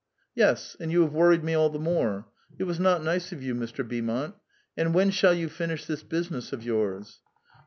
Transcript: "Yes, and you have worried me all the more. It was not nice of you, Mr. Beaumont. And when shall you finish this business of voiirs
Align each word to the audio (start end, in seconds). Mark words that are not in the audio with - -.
"Yes, 0.43 0.75
and 0.79 0.91
you 0.91 1.01
have 1.03 1.13
worried 1.13 1.43
me 1.43 1.53
all 1.53 1.69
the 1.69 1.77
more. 1.77 2.25
It 2.57 2.63
was 2.63 2.79
not 2.79 3.03
nice 3.03 3.31
of 3.31 3.43
you, 3.43 3.53
Mr. 3.53 3.87
Beaumont. 3.87 4.33
And 4.75 4.95
when 4.95 5.11
shall 5.11 5.35
you 5.35 5.47
finish 5.47 5.85
this 5.85 6.01
business 6.01 6.51
of 6.51 6.61
voiirs 6.63 7.19